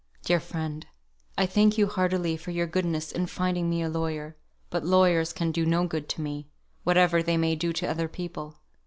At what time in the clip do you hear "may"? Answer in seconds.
7.37-7.55